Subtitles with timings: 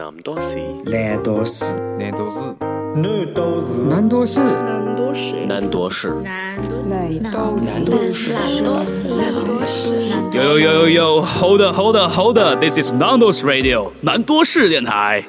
[0.00, 0.56] 南多士，
[0.86, 1.62] 蓝多士，
[1.98, 2.56] 南多士，
[2.96, 9.92] 南多士，南多士，南多士，南多士，南多士，南多士，南多士，南多士，南多士
[10.32, 12.58] ，Yo yo yo yo yo, hold up, hold up, hold up.
[12.58, 15.22] This is Nando's Radio，南多士电台。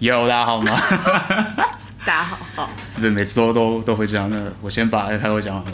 [0.00, 0.72] 有大家好吗？
[2.04, 2.68] 大家好，好，
[3.00, 4.52] 对，每次都都都会这样的。
[4.60, 5.72] 我先把开头讲完了。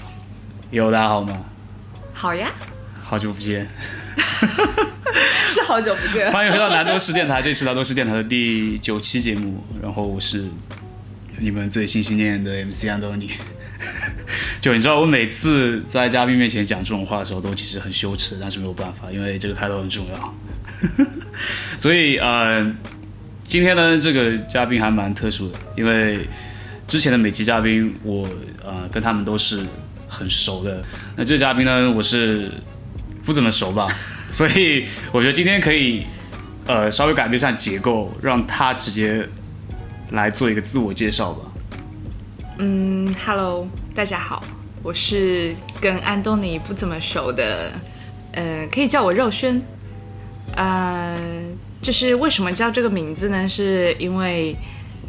[0.70, 1.38] 有大家好吗？
[2.12, 2.52] 好呀，
[3.02, 3.66] 好久不见，
[5.48, 9.62] 是好久不见，欢迎回到南都市电台，这是南都市电台的第九期节目。
[9.82, 10.46] 然后我是
[11.38, 13.30] 你们最心心念念的 MC 安东尼。
[14.60, 20.34] 就你知道，我每次在嘉宾面前讲这种话的时候，都其实很羞耻，但是没有办法，因为这个开头很重要。
[21.76, 22.64] 所以呃，
[23.42, 26.20] 今天呢，这个嘉宾还蛮特殊的，因为
[26.86, 28.28] 之前的每期嘉宾我
[28.64, 29.66] 呃跟他们都是
[30.06, 30.80] 很熟的，
[31.16, 32.52] 那这个嘉宾呢，我是
[33.24, 33.88] 不怎么熟吧，
[34.32, 36.04] 所以我觉得今天可以
[36.66, 39.26] 呃稍微改变一下结构，让他直接
[40.10, 41.52] 来做一个自我介绍吧。
[42.58, 44.42] 嗯，Hello，大家好，
[44.82, 47.72] 我是跟安东尼不怎么熟的，
[48.32, 49.60] 呃，可以叫我肉轩，
[50.54, 51.16] 呃，
[51.80, 53.48] 就是为什么叫这个名字呢？
[53.48, 54.56] 是因为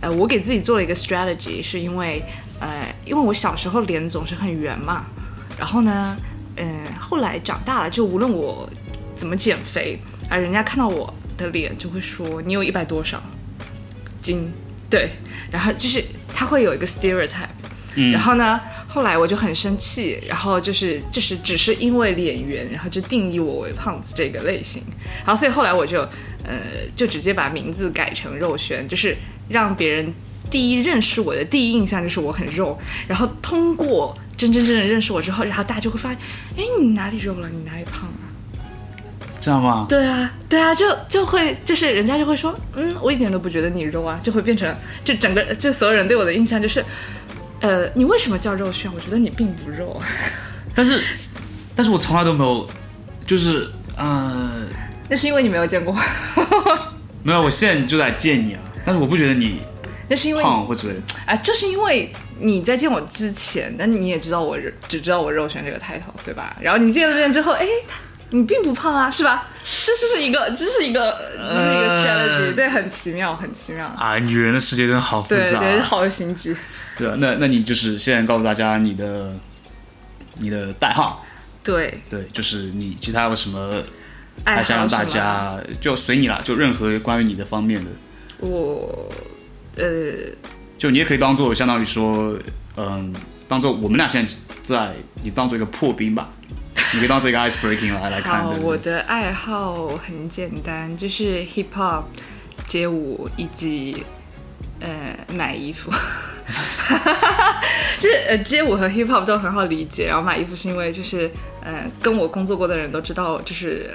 [0.01, 2.23] 呃，我给自己做了一个 strategy，是因为
[2.59, 5.05] 呃，因为我小时候脸总是很圆嘛，
[5.57, 6.15] 然后呢，
[6.57, 8.69] 嗯、后来长大了，就无论我
[9.15, 13.21] 怎么减肥，啊，人家看到我的脸就会说你有一百多少
[14.21, 14.51] 斤，
[14.89, 15.09] 对，
[15.51, 24.81] 然后就是他会有一个 stereotype，、然后呢，后来我就很生气，然后就是就是只是因为脸圆，然后就定义我为胖子这个类型，
[25.25, 26.01] 然后所以后来我就
[26.43, 26.59] 呃
[26.95, 29.15] 就直接把名字改成肉轩，就是
[29.49, 30.13] 让别人
[30.49, 36.17] 第一认识我的第一印象就是我很肉，然后通过真真正正认识我之后，然后大家就会发现，
[36.57, 37.49] 哎，你哪里肉了？
[37.49, 38.15] 你哪里胖了？
[39.39, 39.85] 这样吗？
[39.89, 44.73] 对啊，对啊，就就会就是人家就会说，嗯，我一点都不觉得你肉啊，就会变成
[45.03, 46.83] 就整个就所有人对我的印象就是，
[47.59, 48.89] 呃，你为什么叫肉炫？
[48.93, 50.05] 我觉得你并不肉啊，
[50.73, 51.03] 但是，
[51.75, 52.65] 但是我从来都没有，
[53.27, 54.65] 就是呃，
[55.09, 55.93] 那是因为你没有见过，
[57.21, 59.59] 没有，我现在就在见你啊，但是我不觉得你
[60.07, 61.01] 那是因为胖或之类的。
[61.25, 66.55] 啊，就是因为你在见我之前，那你也知道我只知道我肉炫这个 title 对吧？
[66.61, 67.65] 然后你见了面之后，哎，
[68.31, 69.47] 你并不胖啊，是吧？
[69.63, 71.17] 这是一个，这是一个，
[71.49, 73.87] 这是一个 strategy，、对，很奇妙，很奇妙。
[73.97, 75.79] 啊，女人的世界真的好复杂、对。
[75.79, 76.55] 好有心机。
[76.97, 79.33] 对啊，那那你就是现在告诉大家你的
[80.39, 81.25] 你的代号，
[81.63, 83.81] 对，对，就是你其他有什么
[84.45, 87.91] 还想让大家就随你了，就任何关于你的方面的，
[88.39, 89.09] 我
[89.75, 89.85] 呃，
[90.83, 92.37] 就你也可以当做相当于说，
[92.75, 93.13] 嗯，
[93.47, 96.29] 当做我们俩现在在，你当做一个破冰吧，
[96.93, 98.45] 你可以当做一个 ice breaking 来 来看。
[98.61, 102.03] 我的爱好很简单，就是 hip hop、
[102.67, 104.03] 街舞以及
[104.81, 105.89] 呃买衣服。
[107.97, 111.31] 就是呃街舞和 hip hop 都很好理解，然后买衣服是因为就是
[111.63, 113.89] 呃跟我工作过的人都知道，就是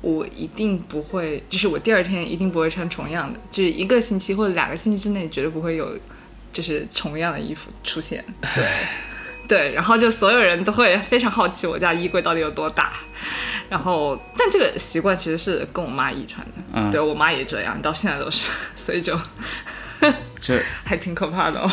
[0.00, 5.96] 我一定不会，就是我第二天一定不会穿重样的，就是一个星期或者两个星期之内绝对不会有
[6.54, 8.24] 就是重样的衣服出现。
[8.54, 8.64] 对。
[9.46, 12.94] 对，然后就所有人都会非常好奇我家衣柜到底有多大，
[13.68, 19.20] 然后但这个习惯其实是跟我妈遗传的，嗯对我妈也这样，到现在都是， 所以就
[20.40, 21.70] 这还挺可怕的哦。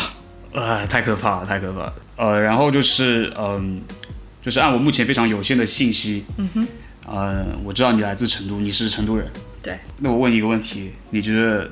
[0.53, 1.93] 啊，太可怕了，太可怕了。
[2.17, 3.81] 呃，然后就是嗯，
[4.41, 6.67] 就是按我目前非常有限的信息，嗯哼，
[7.07, 9.25] 呃，我知道你来自成都，你是成都人。
[9.63, 11.69] 对，那我问你一个问题，你觉得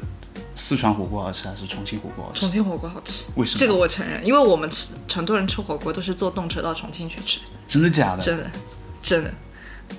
[0.59, 2.51] 四川火锅好吃还是重庆火锅好吃重？
[2.51, 3.59] 庆火锅好吃，为什么？
[3.59, 8.21] 这个我承认，因为我们吃成都人吃火锅都是坐动车到重庆去吃，真的假的？
[8.21, 8.51] 真的，
[9.01, 9.33] 真的。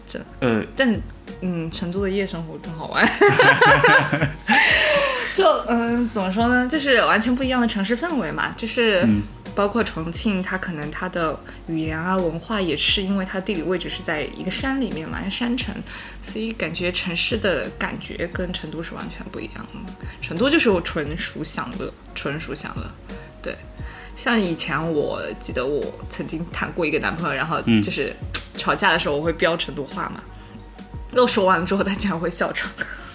[0.06, 1.00] 真的呃，但
[1.40, 3.04] 嗯，成都的夜生活更好玩。
[5.34, 6.68] 就嗯，怎么说呢？
[6.68, 8.52] 就是完全不一样的城市氛围嘛。
[8.56, 9.20] 就是嗯
[9.60, 15.74] 包括重庆，它可能它的语言啊、文化也是因为它地理位置是在一个山里面嘛，山城，
[16.22, 20.06] 所以感觉城市的感觉跟成都是完全不一样的。
[20.22, 22.90] 成都就是我纯属享乐，纯属享乐。
[23.42, 23.54] 对，
[24.16, 28.16] 像以前我记得我曾经谈过一个男朋友，然后就是
[28.56, 30.22] 吵架的时候我会飙成都话嘛。
[31.10, 32.70] 那我说完了之后，他竟然会笑场，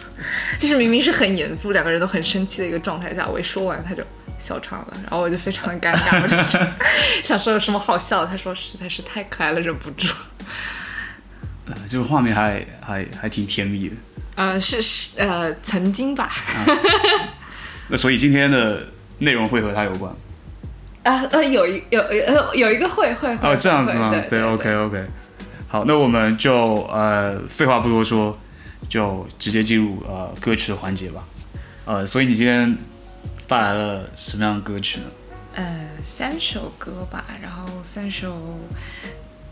[0.60, 4.04] 就是明明是很严肃，两个人都很生气的一个状态下，我一说完他就
[4.46, 6.60] 笑场了，然后我就非常的尴尬， 我就是
[7.24, 10.08] 想说有什么好笑的，他说实在是太可爱了，忍不住。
[11.68, 13.96] 呃这个画面还还还挺甜蜜的。
[14.36, 16.30] 呃，是是呃，曾经吧，
[17.90, 18.86] 那所以今天的
[19.20, 20.14] 内容会和他有关。
[21.04, 25.06] 啊呃，有一有呃有一个会会会哦，这样子吗对，OK OK。
[25.68, 28.38] 好，那我们就呃废话不多说，
[28.90, 31.24] 就直接进入呃歌曲的环节吧。
[31.86, 32.78] 呃，所以你今天
[33.48, 35.06] 带来了什么样的歌曲呢？
[35.56, 38.60] 呃，三首歌吧，然后三首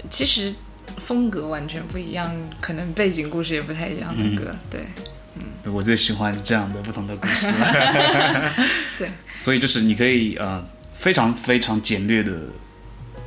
[0.10, 0.54] 其实
[0.98, 7.48] 风格完全不一样，可能背景故事也不太一样的歌，对我最喜欢这样的不同的故事。
[8.98, 9.10] 对。
[9.38, 10.64] 所以就是你可以呃
[10.94, 12.34] 非常非常简略的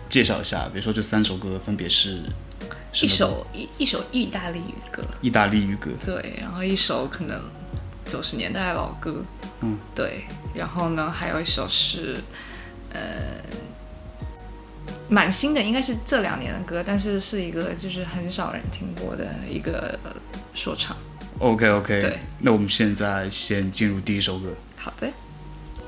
[0.09, 2.21] 介绍一下，比如说这三首歌分别是
[2.93, 7.41] 一首一一首意大利语歌，意大利语歌，对，然后一首可能
[8.07, 9.25] 九十年代的老歌，
[9.63, 10.25] 嗯，对，
[10.57, 12.17] 然后呢，还有一首是
[12.93, 13.01] 呃
[15.09, 20.11] 蛮新的，应该是这两年的歌，但是是一个就是很少人听过的一个呃
[20.55, 20.97] 说唱。
[21.39, 24.49] OK OK，对，那我们现在先进入第一首歌。
[24.77, 25.09] 好的，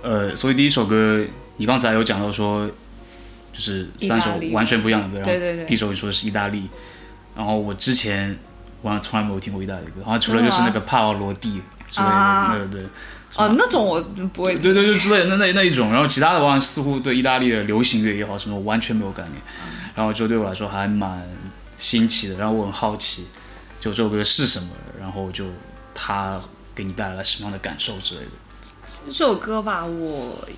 [0.03, 1.25] 呃，所以第一首歌
[1.56, 2.69] 你刚才有讲到说，
[3.53, 5.65] 就是三首完全不一样的歌，然后对对对。
[5.65, 6.69] 第一首你说的是意大利，
[7.35, 8.38] 然后我之前
[8.82, 12.87] 我好像从来没有听过意大利歌，好像除了就是那个帕瓦罗蒂之类的，对对。
[13.36, 14.00] 哦，那种我
[14.32, 14.54] 不会。
[14.54, 19.34] 听，对对，就之类的那那那一种，然后其他的话似乎对意大利的流行乐也好什么，我完全没有概念，
[19.94, 21.22] 然后就对我来说还蛮
[21.78, 23.28] 新奇的，然后我很好奇，
[23.80, 25.44] 就这首歌是什么，然后就
[25.94, 26.40] 它
[26.75, 28.30] 给你带来了什么样的感受之类的。
[29.06, 30.48] 这首歌吧，我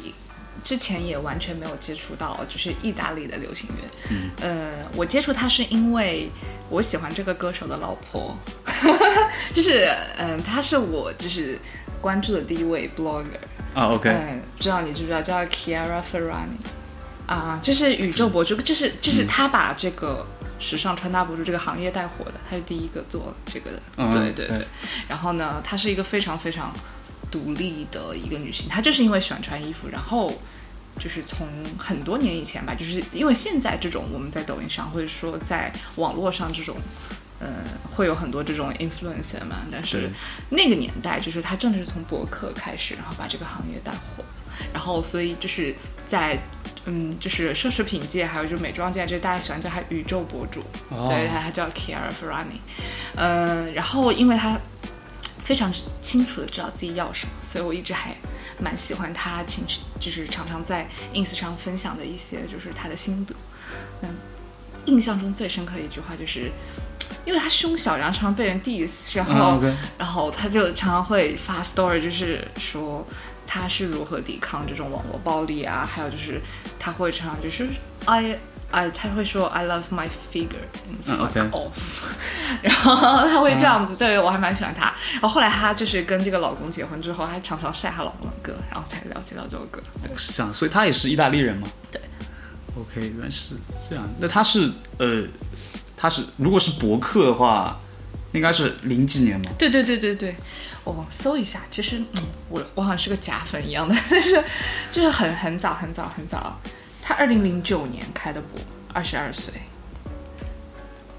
[0.62, 3.82] 之前也完全没有接触到，就是意大利的流行乐。
[4.10, 6.30] 嗯，呃，我接触它是因为
[6.68, 8.36] 我喜欢这个歌手的老婆，
[9.52, 11.58] 就是嗯、呃，她是我就是
[12.00, 13.24] 关注的第一位 blogger。
[13.74, 16.58] 啊，OK，、嗯，不知道你知不知道叫 Chiara Ferrani
[17.26, 20.26] 啊，就是宇宙博主，就是就是他把这个
[20.58, 24.66] 时尚穿搭博主这个行业带火的，他是第一个做这个的，嗯对对对对。
[25.08, 26.74] 然后呢，她是一个非常非常
[27.30, 30.32] 独立的一个女性，她就是因为喜欢穿衣服，然后。
[30.98, 31.46] 就是从
[31.78, 36.76] 很多年以前吧，就是因为现在这种我们在抖音上或者说在网络上这种，
[37.40, 37.48] 呃，
[37.90, 40.10] 会有很多这种 influencer 嘛，但是
[40.50, 45.74] 那个年代就是他真的是从博客开始，然后把这个行业带火的，然后所以就是
[46.06, 46.38] 在
[46.84, 50.60] 嗯，就是奢侈品界还有就是美妆界，这大家喜欢叫他宇宙博主，
[50.90, 51.08] 哦。
[51.08, 52.60] 对，他他叫 Chiara Ferrani，
[53.16, 54.58] 嗯，然后因为他
[55.42, 55.72] 非常
[56.02, 58.14] 清楚的知道自己要什么，所以我一直还
[58.58, 59.64] 蛮喜欢他，请
[59.98, 63.34] 就是常常在 ins 上分享的一些就是他的心得。
[64.02, 64.16] 嗯，
[64.86, 66.50] 印象中最深刻的一句话就是，
[67.30, 69.62] 因为他胸小，然后常常被人 diss，然后、
[69.96, 73.06] 然后他就常常会发 story，就是说
[73.46, 76.40] 他是如何抵抗这种网络暴力啊，还有就是
[76.78, 77.68] 他会常常就是
[78.06, 78.36] I。
[78.72, 81.72] I 他会说 I love my figure and 嗯 fuck，OK off，
[82.62, 84.94] 然后他会这样子，对我还蛮喜欢他。
[85.14, 89.82] 然后后来她就是跟这个老公结婚之后，她常常晒她老公的歌，然后才了解到这首歌。
[90.00, 91.66] 对，是这样，所以他也是意大利人吗？
[91.90, 92.00] 对。
[92.76, 93.56] OK，原来是
[93.88, 94.08] 这样。
[94.20, 95.24] 那他是呃，
[96.00, 97.78] 他是如果是博客的话，
[98.32, 99.50] 应该是零几年吗？
[99.58, 100.34] 对对对对对，
[100.82, 104.42] 我搜一下，其实嗯，我我好像是个假粉一样的， 但是
[104.90, 106.58] 就是很很早很早很早，
[107.02, 108.58] 他二零零九年开的博，
[108.94, 109.52] 二十二岁。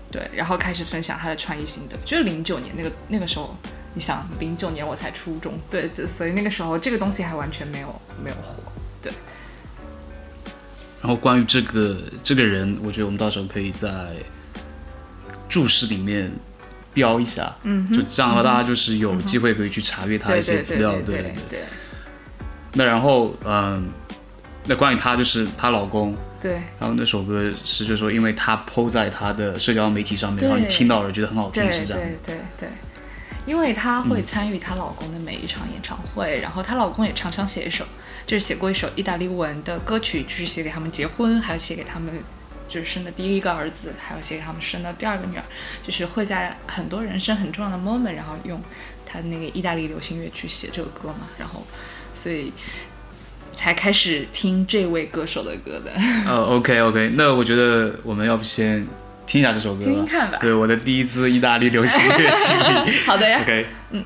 [0.09, 3.55] 对，然后开始分享他的穿衣心得，就是零九年那个那个时候，
[3.93, 8.61] 你想零九年我才初中，对对，所以那个时候这个东西还完全没有没有火，
[9.01, 9.13] 对，
[11.01, 13.89] 然后关于这个这个人，我觉得我们到时候可以在
[15.51, 16.31] 注释里面
[16.93, 21.59] 标一下，嗯，就这样的话，大家就是有机会可以去查阅他一些资料，对对对对
[22.73, 23.89] 那然后嗯，
[24.65, 26.53] 那关于她就是她老公，对。
[26.79, 32.01] 然后那首歌是就是说，因为她 PO 在她的社交媒体上面，然后你听到了觉得很好听，是这样。
[32.25, 32.69] 对对对，
[33.45, 37.83] 因为她会参与她老公的每一场演唱会，然后她老公也常常写一首，
[38.25, 42.13] 就是写过一首意大利文的歌曲，就是写给他们结婚，还有写给他们
[42.71, 45.43] 就是生的第一个儿子，还有写给他们生的第二个女儿，
[45.83, 48.61] 就是会在很多人生很重要的 moment，然后用
[49.05, 51.61] 他那个意大利流行乐去写这个歌嘛，然后
[52.13, 52.53] 所以
[53.53, 55.91] 才开始听这位歌手的歌的。
[56.25, 58.87] 呃，OK OK，那我觉得我们要不先
[59.27, 62.91] 听一下这首歌吧，听听看吧对， 我的第一次意大利流行乐经历。
[63.05, 64.03] 好的呀 OK，嗯。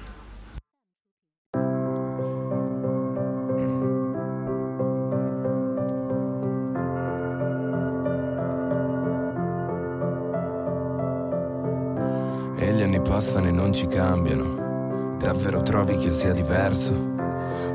[13.15, 15.15] Passano e non ci cambiano.
[15.17, 17.14] Davvero trovi che sia diverso?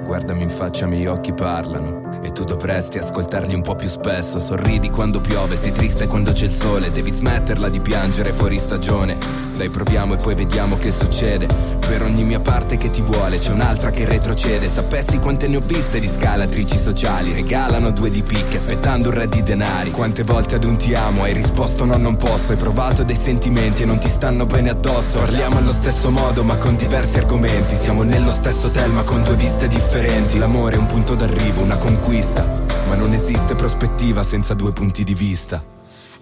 [0.04, 2.08] Guardami in faccia, i miei occhi parlano.
[2.22, 4.40] E tu dovresti ascoltarli un po' più spesso.
[4.40, 6.90] Sorridi quando piove, sei triste quando c'è il sole.
[6.90, 9.16] Devi smetterla di piangere fuori stagione.
[9.56, 11.46] Dai, proviamo e poi vediamo che succede.
[11.78, 14.68] Per ogni mia parte che ti vuole, c'è un'altra che retrocede.
[14.68, 17.32] Sapessi quante ne ho viste di scalatrici sociali.
[17.32, 19.90] Regalano due di picche, aspettando un re di denari.
[19.90, 22.52] Quante volte ad un ti amo hai risposto no, non posso.
[22.52, 25.18] Hai provato dei sentimenti e non ti stanno bene addosso.
[25.18, 27.76] Parliamo allo stesso modo, ma con diversi argomenti.
[27.76, 29.99] Siamo nello stesso hotel, ma con due viste differenti.
[30.40, 32.42] L'amore è un punto d'arrivo, una conquista.
[32.88, 35.62] Ma non esiste prospettiva senza due punti di vista.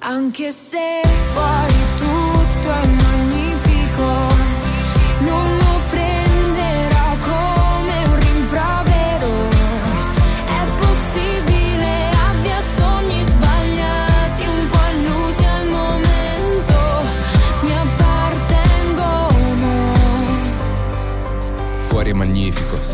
[0.00, 1.00] Anche se
[1.32, 3.27] fuori tutto è magnifico,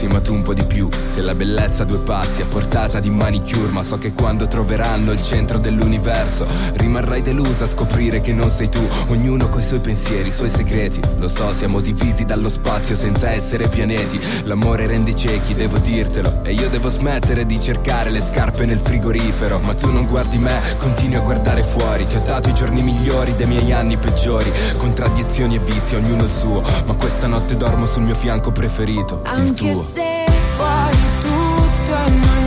[0.05, 0.89] sì ma tu un po' di più.
[1.13, 5.13] Se la bellezza a due passi a portata di manicure Ma so che quando troveranno
[5.13, 6.45] il centro dell'universo
[6.75, 8.87] Rimarrai delusa a scoprire che non sei tu.
[9.09, 11.01] Ognuno coi suoi pensieri, i suoi segreti.
[11.19, 14.21] Lo so, siamo divisi dallo spazio senza essere pianeti.
[14.45, 16.41] L'amore rende ciechi, devo dirtelo.
[16.43, 19.59] E io devo smettere di cercare le scarpe nel frigorifero.
[19.61, 22.05] Ma tu non guardi me, continui a guardare fuori.
[22.05, 24.51] Ti ho dato i giorni migliori dei miei anni peggiori.
[24.77, 26.63] Contraddizioni e vizi, ognuno il suo.
[26.85, 32.44] Ma questa notte dormo sul mio fianco preferito Il tuo se fuori tutto è magnifico,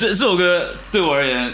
[0.00, 1.52] 这这首歌对我而言，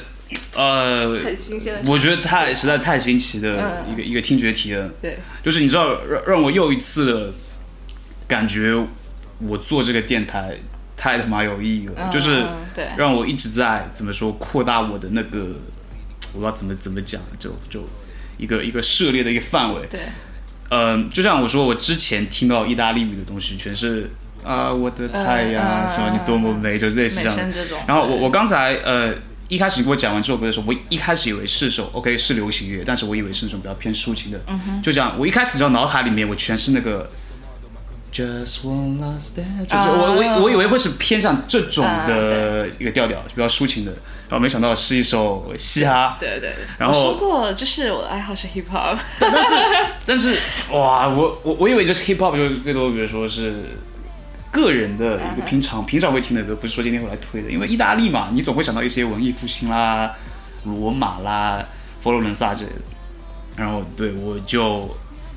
[0.55, 4.89] 呃，很新鲜的我觉得太实在太新奇的一个、一个听觉体验。
[5.03, 7.33] 对，就是你知道，让让我又一次的
[8.29, 8.73] 感觉，
[9.43, 10.57] 我做这个电台
[10.97, 12.89] 太他妈有意义了，嗯就是嗯对。
[12.97, 15.41] 让我一直在怎么说扩大我的那个，
[16.33, 17.83] 我不知道怎么怎么讲，就就
[18.39, 19.85] 一个一个涉猎的一个范围。
[19.91, 20.03] 对，
[20.71, 24.09] 嗯，就像我说，我之前听到意大利语的东西，全是
[24.47, 27.53] 啊，我的太阳，什么你多么美，就类似这样
[27.87, 29.13] 然后我我刚才呃
[29.49, 34.41] 一开始你给我讲完这首歌的时候，我一开始以为是首 OK 是流行乐，但是我以为是那种比较偏抒情的。
[34.47, 37.11] 嗯就这样，我一开始知道脑海里面我全是那个。
[38.13, 43.91] Just one last day，就就我我我以为会是偏向这种啊的一个调调，比较抒情的，
[44.27, 46.17] 然后没想到是一首嘻哈。
[46.19, 46.55] 对对。
[46.79, 48.97] 然后我说过，就是我的爱好是 hip hop。
[49.21, 49.55] 但是
[50.07, 50.39] 但是
[50.73, 53.53] 哇，我我我以为就是 hip hop 就是最多，比如说是
[54.57, 57.51] 个人的一个平常、平常会听的歌，不是说今天会来推的。
[57.51, 60.11] 因为意大利嘛，你总会想到一些文艺复兴啦、
[60.65, 61.63] 罗马啦、
[62.01, 62.81] 佛罗伦萨之类的。
[63.57, 64.65] 然后对我就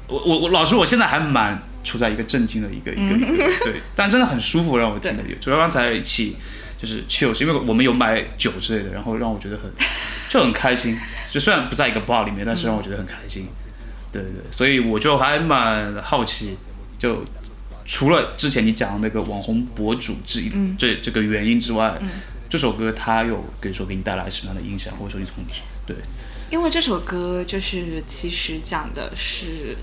[0.07, 5.23] 我我我老实说，我现在还蛮处在一个震惊的一个一个一个 对，但真的很舒服，让我听的。
[5.41, 6.35] 主要刚才一起
[6.77, 9.71] 就是 chill，是因为我们有买酒之类的，然后让我觉得很
[10.29, 10.97] 就很开心。
[11.31, 13.47] 就虽然不在一个 bar 里面，但是让我觉得很开心。
[14.11, 16.57] 对对对，所以我就还蛮好奇，
[16.97, 17.23] 就
[17.91, 21.91] 除了之前你讲的那个网红博主这一、这这个原因之外，
[22.47, 25.43] 这首歌它有比如说给你带来什么样的影响，或者说你从
[25.87, 25.95] 对。
[26.51, 29.75] 因为这首歌就是其实讲的是，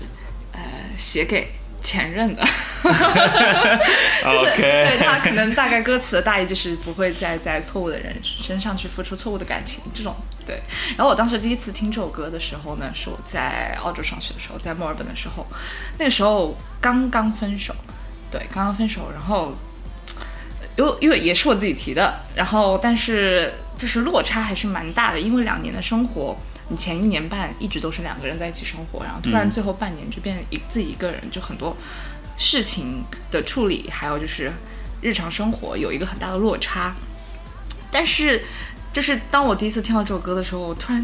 [0.53, 0.61] 呃，
[0.97, 1.49] 写给
[1.83, 2.41] 前任的，
[4.23, 10.61] 就是对他可能大概歌词的大意就是不会再在错误的人身上去付出错误的感情这种对。
[10.95, 15.45] 然后我当时第一次听这首歌的时候呢，是我在澳洲上学的时候，在墨尔本的时候，
[15.99, 17.73] 那个时候刚刚分手，
[18.31, 19.53] 对，刚刚分手，然后。
[20.75, 26.37] 因因为也是我自己提的，然后但是就是落差还是蛮大的，因为两年的生活，
[26.69, 31.75] 你前一年半一直都是两个人在一起生活，然后突然最后半年就变一自己一个人，就很多
[32.37, 34.53] 事情的处理，还有就是
[35.01, 36.93] 日常生活有一个很大的落差。
[37.89, 38.43] 但是
[38.93, 41.03] 就是当我第一次听到这首歌的时候，我突然。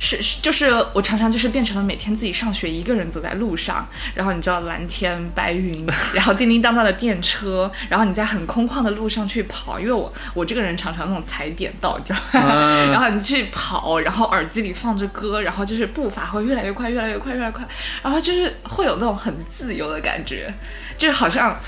[0.00, 12.86] 是是，就是我常常就是变成了每天自己上学一个人走在路上，然后你知道蓝天白云，然后叮叮当当的电车，然后你在很空旷的路上去跑，因为我我这个人常常那种踩点到，你知道吗？
[12.92, 17.66] 然后你去跑，然后耳机里放着歌，然后就是步伐会越来越快，越来越快，越来越快，
[18.00, 20.54] 然后就是会有那种很自由的感觉，
[20.96, 21.58] 就是好像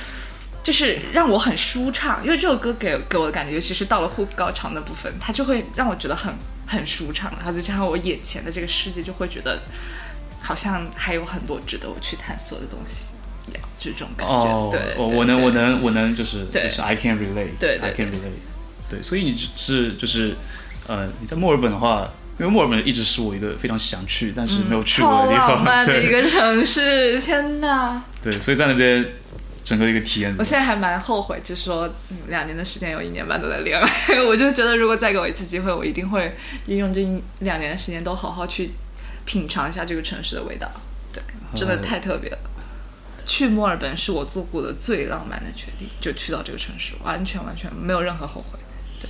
[0.62, 6.32] 就是让我很舒畅，因为这首歌给给我的感觉，尤其是到了副高潮的部分，它就会让我觉得很。
[6.70, 9.60] 很舒畅，然后再加上我眼前的这个世界，就会觉得
[10.40, 13.14] 好像还有很多值得我去探索的东西
[13.48, 14.70] 一样，就是这种感觉。
[14.70, 18.38] 对，我我能我能我能就是对就是 I can relate，对，I can relate。
[18.88, 20.36] 对，所以你是就是
[20.86, 22.08] 呃你在墨尔本的话，
[22.38, 28.00] 因为墨尔本一直是我一个非常想去但是没有去过的地方，的一个城市，天哪！
[28.22, 29.04] 对，所以在那边
[29.62, 33.87] 整个一个体验我，现在还蛮后悔，就是说嗯两年的时间有一年半都在恋爱，
[34.26, 36.35] 我就觉得如果再给我一次机会，我一定会
[36.67, 38.71] 利用这一两年的时间都好好去
[39.25, 40.71] 品尝一下这个城市的味道。
[41.12, 41.23] 对，
[41.55, 42.38] 真的太特别了。
[43.26, 48.59] 去墨尔本是我做过的最浪漫的决定，就去到这个城市，完全完全没有任何后悔。
[48.99, 49.09] 对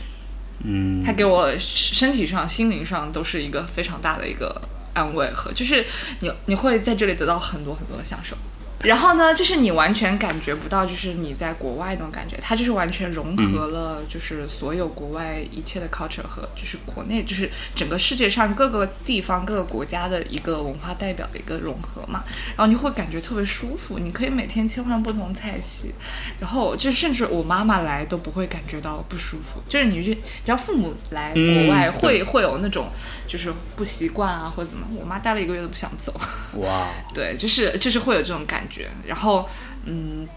[0.64, 4.61] 嗯，它给我身体上、心灵上都是一个非常大的一个
[4.92, 5.87] 安慰和，就是
[6.21, 8.37] 你你会在这里得到很多很多的享受。
[8.82, 22.25] 然后呢，就是你完全感觉不到，就是你在国外那种感觉，它就是完全融合了，就是所有国外一切的 culture 和就是国内，就是整个世界上各个地方、各个国家的一个文化代表的一个融合嘛。
[22.56, 25.92] 然后你会感觉特别舒服，你可以每天切换不同菜系，
[26.40, 29.60] 然后就甚至我妈妈来都不会感觉到不舒服。
[29.68, 32.88] 就是你就只要父母来国外嗯会、会有那种
[33.26, 36.18] 就是不习惯啊或者怎么，我妈待了一个月都不想走。
[36.54, 38.69] 哇， 对，就是就是会有这种感觉。
[39.06, 39.48] 然后，
[39.84, 40.28] 嗯，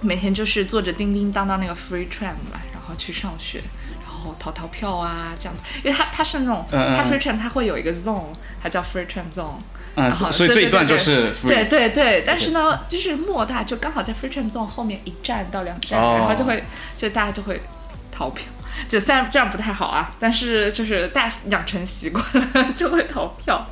[0.00, 3.62] 每天就是坐着叮叮当当那个 free tram 嘛，然后去上学，
[4.04, 5.62] 然后淘淘票啊这样子。
[5.82, 8.26] 因为它它是那种，嗯嗯它 free tram 它会有一个 zone，
[8.62, 9.56] 它叫 free tram zone。
[9.94, 16.64] 嗯，然后所以这一段就是对对对，但是呢，就是莫大就刚好在 free tram zone 后面一站到两站，哦然后就会
[16.96, 17.60] 就大家就会
[18.10, 18.46] 逃票。
[18.88, 23.66] 就虽然这样不太好啊，但是就是大家养成习惯了 就会逃票。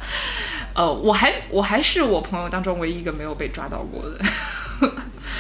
[0.75, 4.19] 呃，我还我还是我朋友当中唯一一个没有被抓到过的。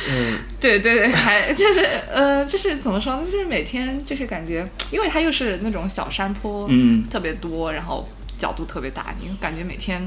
[0.08, 1.80] 嗯， 对对对，还就是
[2.12, 3.22] 呃，就是怎么说呢？
[3.24, 10.00] 就是每天就是感觉，因为它又是那种小山坡，嗯特别多，然后角度特别大，你感觉每天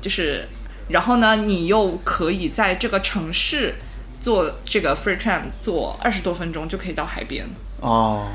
[0.00, 0.46] 就是，
[0.88, 3.74] 然后呢，你又可以在这个城市
[4.20, 7.48] 坐这个 free tram 坐二十多分钟就可以到海边，
[7.80, 8.28] 哦，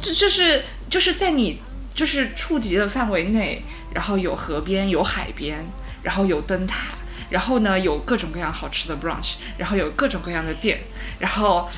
[0.00, 1.60] 这就是就是在你
[1.94, 3.62] 就是触及的范围内，
[3.98, 5.58] 然后有河边有海边，
[6.04, 6.94] 然后有灯塔，
[7.30, 10.78] 然后呢有各种各样好吃的 brunch，然后有各种各样的店，
[11.18, 11.68] 然后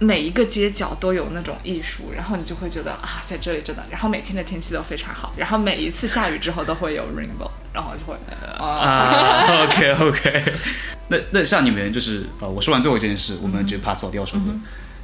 [0.00, 8.14] 每一个街角都有那种艺术，然后你就会觉得啊，在这里真的，然后每天的天气都非常好，然后每一次下雨之后都会有 rainbow，然后就会
[8.58, 10.44] 啊，啊，OK OK，
[11.06, 14.46] 那那像你们就是呃，我说完最后一件事，我们就 pass 到第二首歌，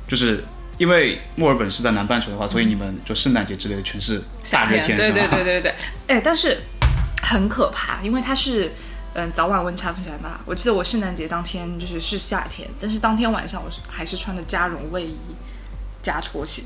[0.09, 0.43] 就是
[0.79, 5.75] 因为墨尔本是在南半球的话，所以你们就圣诞节之类的全是大热天，对对对对对，
[6.09, 6.61] 哎，但是
[7.23, 8.73] 很可怕，因为它是
[9.15, 10.39] 嗯早晚温差非常大。
[10.45, 15.17] 我记得我圣诞节当天就是是夏天，但是当天晚上我是还是穿的加绒卫衣
[16.03, 16.63] 加拖鞋，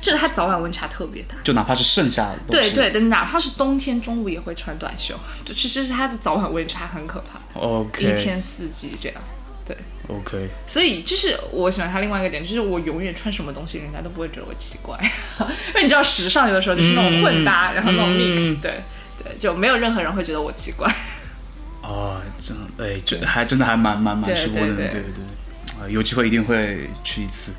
[0.00, 1.36] 就 是它早晚温差特别大。
[1.44, 9.22] 就哪怕是盛夏对对，的，哪怕是冬天中午也会穿短袖， 就其实是它的早晚温差很可怕，，OK，一天四季这样。
[9.66, 9.74] 对
[10.08, 14.98] ，OK，所以就是我喜欢他另外一个点，就是我永远穿什么东西，人家都不会觉得我奇怪，
[15.68, 18.80] 因为你知道时尚有的时候就是那种混搭，然后那种 mix，、嗯对
[19.22, 20.86] 对，就没有任何人会觉得我奇怪。
[21.82, 27.52] 哦，这样哎，这还真的还蛮蛮蛮对舒服的，对对对对，啊，有机会一定会去一次。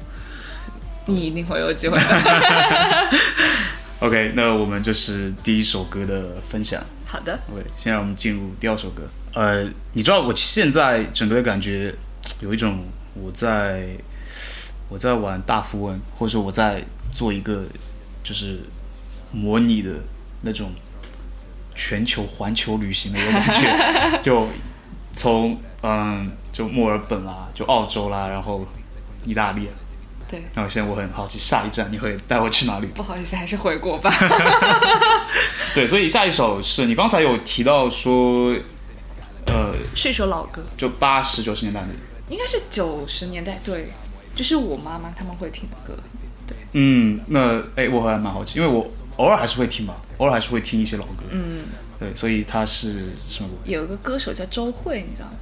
[1.07, 3.09] 你一定会有机会的。
[4.01, 6.83] OK，那我们就是第一首歌的分享。
[7.05, 9.03] 好的，OK，现在我们进入第二首歌。
[9.36, 11.93] 呃，你知道我现在整个的感觉
[12.39, 13.89] 有一种我在
[14.88, 16.82] 我在玩大富翁，或者说我在
[17.13, 17.63] 做一个
[18.24, 18.62] 就是
[19.34, 19.91] 模拟的
[20.41, 20.71] 那种
[21.76, 24.48] 全球环球旅行的一个感觉， 就
[25.12, 28.65] 从嗯就墨尔本啦，就澳洲啦，然后
[29.26, 29.67] 意大利。
[30.28, 32.88] 对，然后现在我很好奇，下一站你会带我去哪里？
[32.95, 34.10] 不好意思，还是回国吧。
[35.76, 38.56] 对，所以下一首是你刚才有提到说，
[39.47, 41.88] 呃，是一首老歌，就八十九十年代的，
[42.29, 43.89] 应该是九十年代，对，
[44.34, 45.97] 就是我妈妈他们会听的歌。
[46.47, 46.58] 对。
[46.73, 51.65] 嗯，那哎，我还蛮好奇，因为我偶尔还是会听嘛，偶尔还是会听一些老歌，嗯，
[51.99, 53.55] 对，所以它是什么歌？
[53.65, 55.34] 有一个歌手叫周慧，你知道吗？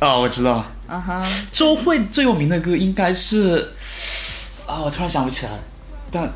[0.00, 3.72] 啊，我知道，啊哈，周慧最有名的歌应该是
[4.66, 5.52] 啊，我突然想不起来，
[6.10, 6.28] 但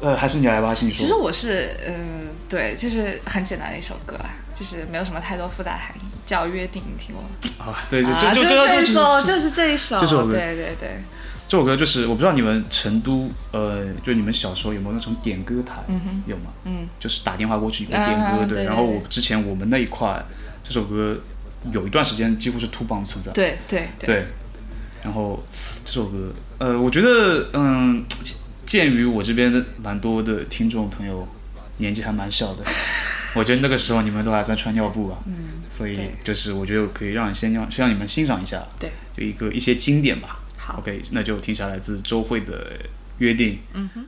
[0.00, 1.00] 呃，还是你来吧，请你说。
[1.00, 7.28] 其实我是，嗯、对，就是很简单的一首歌啊，就是没有什么太多复杂含义，叫《约定》，你听过吗？
[7.58, 11.02] 啊，对，就啊，就就就是这一首，就就是这一首，这首歌对对对，
[11.48, 15.82] 这首歌就是我不知道你们成都呃，就你们小时候有没有那种点歌台？
[15.88, 16.52] 嗯哼有吗？
[16.64, 18.64] 嗯，就是打电话过去点歌，对。
[18.64, 20.24] 然后我之前我们那一块
[20.62, 21.16] 这首歌
[21.72, 23.30] 有一段时间几乎是突榜存在。
[23.32, 24.26] 对对对，对，
[25.02, 25.42] 然后
[25.84, 28.04] 这首歌，呃，我觉得，嗯，
[28.64, 31.26] 鉴于我这边的蛮多的听众朋友
[31.76, 32.64] 年纪还蛮小的，
[33.34, 40.40] 我觉得那个时候你们都还在穿尿布吧，嗯，所以就是我觉得可以让先让先让你们欣赏一下，对，就一个一些经典吧。
[40.56, 42.78] 好 OK，那就听下来自周慧的
[43.18, 43.54] 《约定》。
[43.74, 44.06] 嗯哼。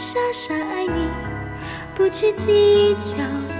[0.00, 1.10] 傻傻爱你
[1.94, 3.59] 不去计较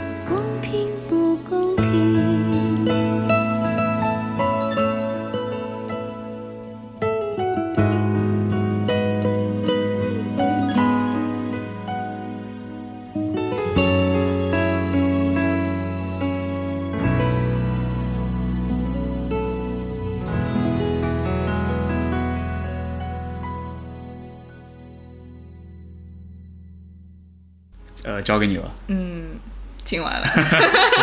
[28.41, 28.69] 给你了。
[28.89, 29.39] 嗯
[29.83, 30.27] 听完了，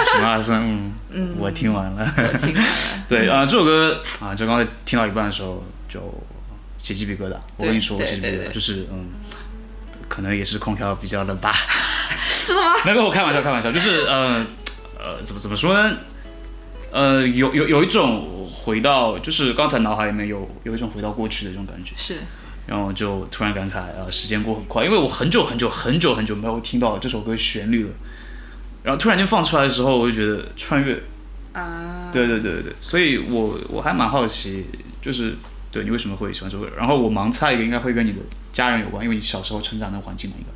[0.05, 2.13] 秦二生，嗯，我听完了。
[2.17, 2.69] 我听完了。
[3.09, 5.99] 对啊、这首歌啊，就刚才听到一半的时候就
[6.77, 7.35] 起鸡皮疙瘩。
[7.57, 9.07] 我跟你说，我对起鸡皮疙瘩，就是嗯，
[10.07, 11.51] 可能也是空调比较冷吧。
[12.23, 12.75] 是吗？
[12.85, 14.45] 没有，我开玩笑，开玩笑，就是呃
[14.97, 15.97] 呃，怎么怎么说呢？
[16.91, 22.19] 呃，有有有一种回到，就是刚才脑海里面有有一种回到过去的这种感觉，是，
[22.67, 27.89] 然后就突然感慨啊，时间过很快，因为我很久很久很久很久没有听到这首歌旋律了，
[28.83, 31.01] 然后突然间放出来的时候，我就觉得穿越，
[31.53, 34.65] 啊，对对对对对，所以我我还蛮好奇，
[35.01, 35.35] 就是
[35.71, 38.19] 对你为什么会喜欢这首歌，然后我盲猜一个应该会跟你的
[38.51, 40.51] 家人有关，因为你小时候成长的环境嘛，应该。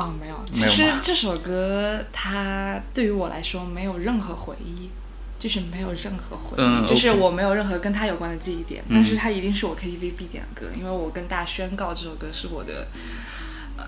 [0.00, 0.34] 哦，没有。
[0.52, 4.90] 其实这首歌它对于我来说没有任何回忆，
[5.44, 12.86] 就是没有任何回忆，嗯就是我没有任何跟他有关的记忆点，但是他一定是我 KTV 必点的歌，因为我跟大家宣告这首歌是我的。
[13.76, 13.84] 呃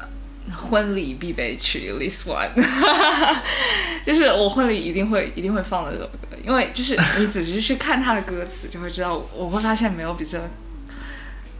[0.69, 2.51] 婚礼必备曲 list one，
[4.07, 10.41] 就是我婚礼一定会一定会放的这首歌，因为就是你仔细去看他的歌词，就会知道，我会发现没有比这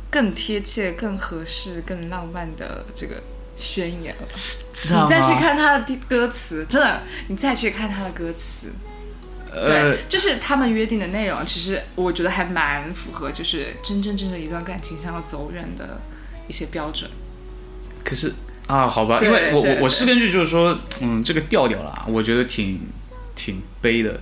[0.09, 3.21] 更贴切、更合适、更浪漫的这个
[3.57, 4.29] 宣言了。
[4.73, 8.69] 你再去看他的歌词，真的，你再去看他的歌词，
[9.57, 15.99] 呃对，，就是他们约定的内容，其实我觉得还蛮符合，就是真真正正一段感情想要走远的
[16.47, 17.11] 一些标准。
[18.05, 18.33] 可是
[18.67, 22.79] 啊，好吧，因为我我我是根据就是说，嗯，这个调调啦，我觉得挺
[23.35, 24.21] 挺悲的，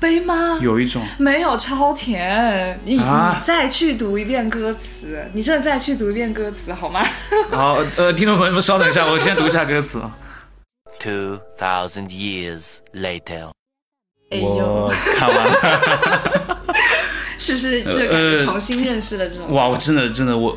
[0.00, 0.58] 悲吗？
[0.62, 7.04] 有一种没有超甜，你、啊你再去读一遍歌词，你真的再去读一遍歌词好吗？
[7.52, 10.00] 好呃，听众朋友们稍等一下，我先读一下歌词
[10.98, 13.50] Two thousand years later.
[14.30, 16.62] 哎我呦，看完了，
[17.36, 19.52] 是不是就感呃觉重新认识了这种？
[19.52, 20.56] 哇，我真的真的我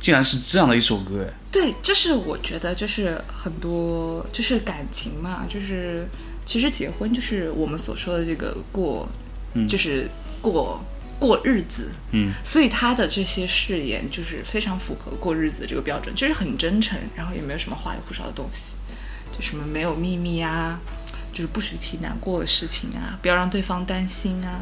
[0.00, 6.04] 竟然是这样的一首歌哎，对，就是我觉得就是很多就是感情嘛，就是
[6.44, 9.08] 其实结婚就是我们所说的这个过，
[9.68, 10.08] 就是
[10.40, 10.82] 过
[11.20, 18.72] 过日子，嗯，所以他的这些誓言就是非常符合过日子的这个标准，就是很真诚，然后也没有什么花里胡哨的东西，
[19.30, 20.80] 就什么没有秘密啊，
[21.32, 24.60] 就是不许提难过的事情啊，不要让对方担心啊，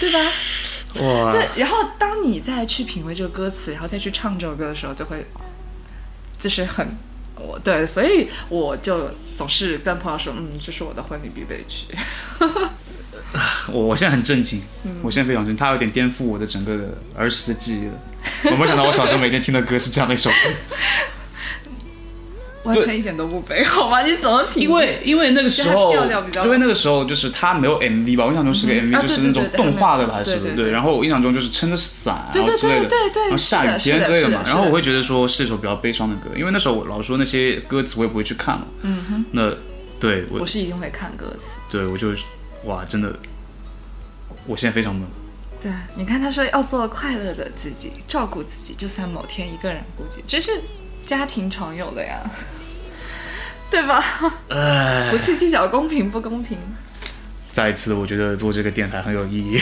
[0.00, 0.18] 对吧？
[1.00, 5.24] 哇，对，然后当你再去品味这个歌词，然后再去唱这首歌的时候，就会
[6.38, 6.86] 就是很
[7.36, 11.86] 我对，所以我就总是跟朋友说，嗯，这是我的婚礼必备曲。
[13.72, 17.94] 我我现在很震惊，嗯我现在非常震惊，它有点颠覆我的整个的儿时的记忆了。
[18.44, 20.36] 我没想到我小时候每天听的歌是这样的一首歌，
[22.64, 24.02] 完全一点都不悲，好吗？
[24.02, 24.62] 你怎么品？
[24.62, 25.92] 因为因为那个时候，
[26.44, 30.72] 因为那个时候就是他没有 MV 吧，我印象中是个嗯 MV，、啊就是那种动画的吧，还是对对对对。
[30.72, 34.42] 然后我印象中就是撑着伞，对对然后之类的，对对对然后下雨天之类的嘛。
[34.46, 38.66] 然后我会觉得说是一首比较悲伤的歌，因为那时候我老说那些歌词我也不会去看嘛。
[38.82, 39.24] 嗯哼。
[39.32, 39.50] 那
[39.98, 41.58] 对我我是一定会看歌词。
[41.70, 42.12] 对我就
[42.64, 43.12] 哇，真的，
[44.46, 45.00] 我现在非常懵。
[45.60, 50.60] 对，你看他说要做快乐的自己，照顾自己，就算某天一个人孤寂，这是
[51.06, 52.20] 家庭常有的呀，
[53.70, 54.02] 对吧？
[55.10, 56.58] 不去计较公平不公平。
[57.50, 59.60] 再一次的，我觉得做这个电台很有意义。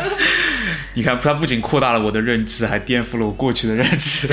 [0.94, 4.28] 你看，它不仅扩大了我的认知，还颠覆了我过去的认知。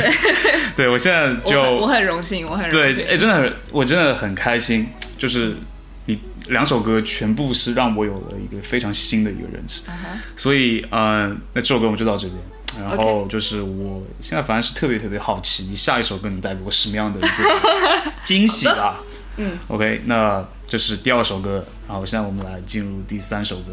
[0.76, 3.06] 对， 我现在就我很荣幸，我很荣对，幸。
[3.06, 4.88] 哎，真的很，我真的很开心，
[5.18, 5.56] 就是
[6.06, 9.82] 你两首歌全部是让我有了一个非常新的一个认知，
[10.38, 12.40] 所以，嗯、那这首歌我们就到这边。
[12.78, 19.00] 然后就是我现在反正是特别特别好奇，你下一首歌能带给我什么样的一个 惊喜吧？
[19.38, 23.72] 嗯，OK，那这是第二首歌，然后现在我们来进入第三首歌。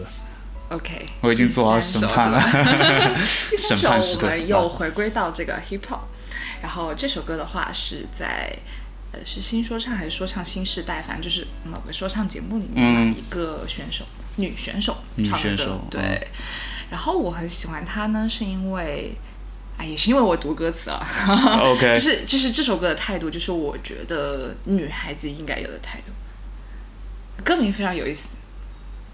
[0.70, 2.40] OK，我已经做好审判了，
[3.58, 6.00] 审判时刻我们又回归到这个 hip hop，
[6.62, 8.52] 然后这首歌的话是在
[9.12, 14.04] 呃是新说唱还是说唱新时代，反正就是某个说唱节目里面嘛、嗯一个选手
[14.36, 15.84] 女选手女唱的歌选手。
[15.90, 16.00] 对。
[16.00, 16.26] 嗯
[16.90, 19.16] 然后我很喜欢他呢，是因为。
[19.78, 21.06] 啊，也是因为我读歌词啊
[21.60, 26.10] OK 就是就是这首歌的态度，就是我觉得女孩子应该有的态度。
[27.44, 28.36] 歌名非常有意思，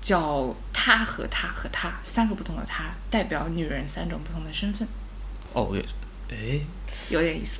[0.00, 4.86] 叫“他和她和他”，三个不同的他，代表女人三种不同的身份，
[5.52, 5.84] 哦，也，
[6.30, 6.60] 哎，
[7.10, 7.58] 有点意思？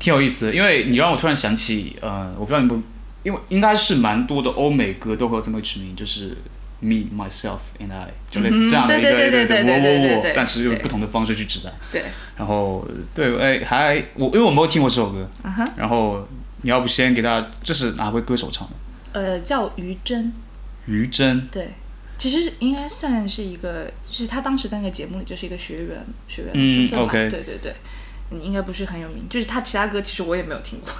[0.00, 2.82] 挺有意思的，因为你让我突然想起，呃，我不知道你们，
[3.22, 6.36] 因为应该是蛮多的欧美歌都会有这么一个曲名，就是
[6.80, 11.70] Me Myself and I，就类似这样的一个嗯对对对一个我我我但是用不同的方式去指代。
[11.92, 12.04] 对，
[12.36, 15.28] 然后对，哎，还我因为我没有听过这首歌，
[15.76, 16.26] 然后
[16.62, 18.74] 你要不先给大家，这是哪位歌手唱的？
[19.12, 20.32] 呃，叫于真，
[20.86, 21.70] 于真，对，
[22.16, 27.30] 其实应该算是一个，就是他当时在那个节目里就是一个学员学员的嗯身份嘛，OK。
[27.30, 27.74] 对对对，
[28.30, 30.90] 嗯，应该不是很有名，就是他其他歌其实我也没有听过，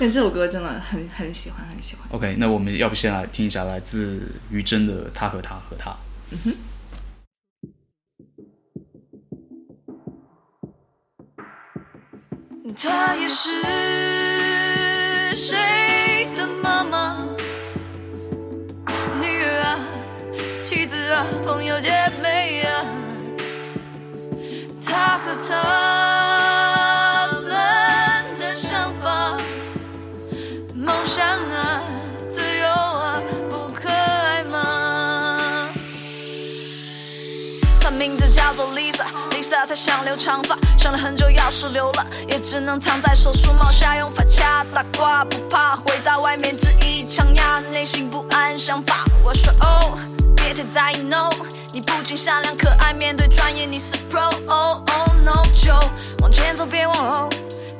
[0.00, 2.08] 但这首歌真的很很喜欢，很喜欢。
[2.10, 5.90] OK，那我们要不先来听一下来自于真的《他和他和他》。
[12.74, 13.50] 她也是
[15.36, 17.28] 谁的妈妈、
[19.20, 19.76] 女儿啊、
[20.64, 21.90] 妻子啊、朋友姐
[22.22, 22.86] 妹啊，
[24.82, 25.99] 她和他
[40.20, 48.96] 长发，想了很久，要是留了，也只能藏在手术帽下，用发卡打挂，不怕回到外面质疑强压内心不安想法。
[49.24, 49.96] 我说哦，
[50.36, 51.30] 别太在意 no，
[51.72, 54.28] 你不仅善良可爱，面对专业你是 pro。
[54.48, 55.72] 哦哦 no，就
[56.20, 57.28] 往前走，别往后，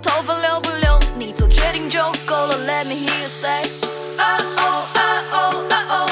[0.03, 2.57] 头发留不留，你做决定就够了。
[2.67, 3.69] Let me hear you say。
[4.17, 5.01] 啊哦啊
[5.33, 6.10] 哦啊哦啊哦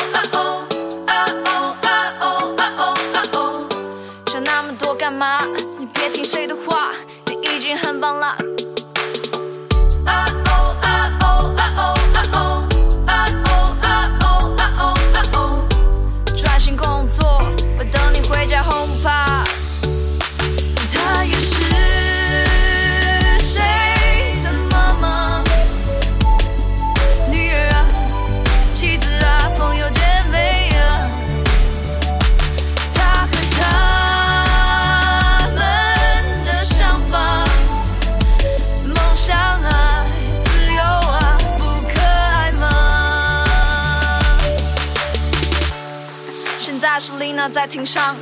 [47.58, 48.14] 在庭上。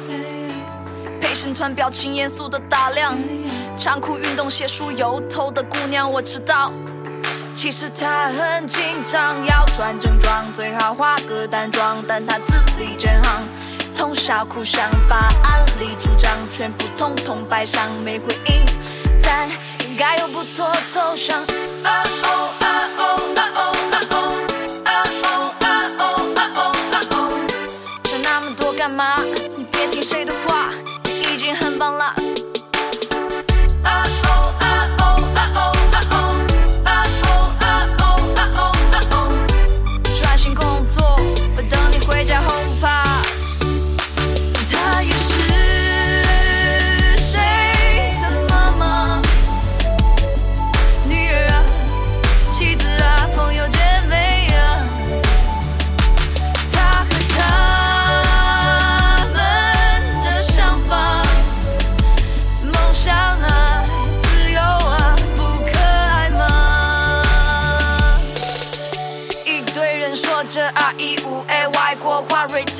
[1.20, 3.14] 陪审团表情严肃的打量，
[3.77, 6.72] 长裤运动鞋梳油头的姑娘，我知道，
[7.55, 13.46] 其实她很紧张，要穿正装，最好化个淡妆，但她字里真行，
[13.94, 18.64] 通宵苦想，把案例主张全部通通摆上，没回应，
[19.22, 19.51] 但
[19.87, 21.38] 应该有不错走向。
[21.42, 21.90] 哦
[22.22, 22.56] 哦。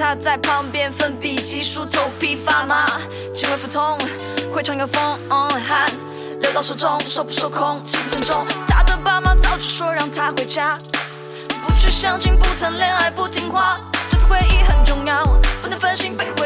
[0.07, 2.87] 他，在旁边奋笔疾书，头皮发麻，
[3.35, 3.99] 轻微腹痛，
[4.55, 5.91] 会场有风汗
[6.41, 8.47] 流到手中，手不受控，气氛沉重。
[8.69, 10.73] 他的爸妈早就说让他回家。
[11.65, 13.75] 不去相亲，不谈恋爱，不听话，
[14.09, 15.25] 这次会议很重要，
[15.61, 16.46] 不能分心被毁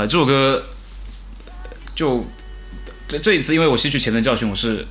[0.00, 0.06] 哎，我听挺完完了。
[0.06, 0.64] 嗯，呃，这首歌
[1.94, 2.24] 就
[3.06, 4.86] 这这一次，因为我吸取前面教训，我是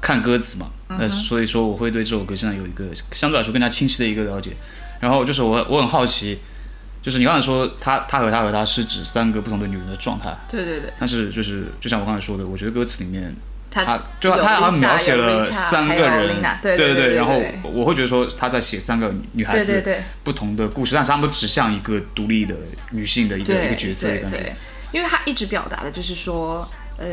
[0.00, 4.52] 看歌词嘛，那、所以说我会对这首歌现在有一个相对来说更加清晰的一个了解。
[5.00, 6.38] 然后就是我我很好奇，
[7.02, 13.34] 就是你刚才说他他和他和他是指三个不同的女人的状态，对对对，但是就是就像我刚才说的，我觉得歌词里面。
[13.70, 16.42] 他他就有他好像描写了三个人。
[16.60, 19.82] 对对对然后我会觉得说他在写三个女孩子
[20.24, 22.54] 不同的故事，但是他们都指向一个独立的
[22.90, 24.56] 女性的一个一个角色的感觉。，
[24.92, 27.06] 因为他一直表达的就是说，呃，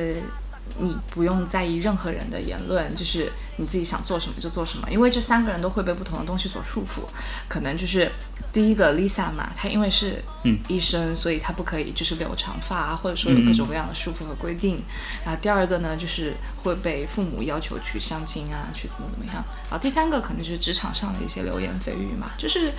[0.80, 7.02] 你不用在意任何人的言论，就是你自己想做什么就做什么，因为这三个人都会被不同的东西所束缚，
[7.48, 8.12] 可能就是。
[8.54, 10.24] 第一个 Lisa 嘛，她因为是
[10.68, 14.82] 医生，所以她不可以就是留长发啊，或者说有各种各样的束缚和规定。
[15.24, 19.36] 然后第二个呢，就是会被父母要求去相亲啊，去怎么怎么样。
[19.36, 22.72] 然后第三个可能就是职场上的一些流言蜚语嘛，就是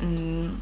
[0.00, 0.52] 嗯，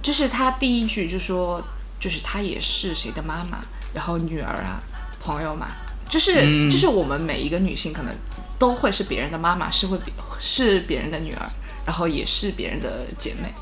[0.00, 1.60] 就是他第一句就说，
[1.98, 3.58] 就是她也是谁的妈妈，
[3.92, 4.80] 然后女儿啊，
[5.24, 5.68] 朋友嘛，
[6.08, 8.14] 就是、就是我们每一个女性可能
[8.58, 11.48] 都会是别人的妈妈，是会比是别人的女儿，
[11.86, 13.52] 然后也是别人的姐妹，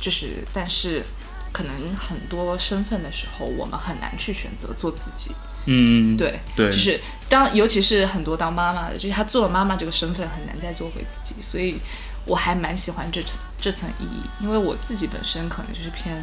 [0.00, 1.04] 就是但是
[1.52, 5.32] 可能很多身份的时候，我们很难去选择做自己。
[5.66, 6.70] 嗯，对，对。
[6.70, 11.78] 就是当尤其是很多当妈妈的，就是她做了妈妈这个身份，很难再做回自己，所以
[12.26, 16.22] 我还蛮喜欢这层这层意义，因为我自己本身可能就是偏